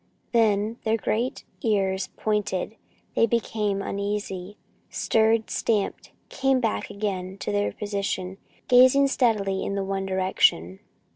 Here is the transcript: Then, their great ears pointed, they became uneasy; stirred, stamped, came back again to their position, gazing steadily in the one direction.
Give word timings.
Then, 0.31 0.77
their 0.83 0.97
great 0.97 1.43
ears 1.61 2.09
pointed, 2.17 2.75
they 3.13 3.27
became 3.27 3.83
uneasy; 3.83 4.57
stirred, 4.89 5.51
stamped, 5.51 6.11
came 6.29 6.59
back 6.59 6.89
again 6.89 7.37
to 7.37 7.51
their 7.51 7.71
position, 7.71 8.39
gazing 8.67 9.09
steadily 9.09 9.63
in 9.63 9.75
the 9.75 9.83
one 9.83 10.07
direction. 10.07 10.79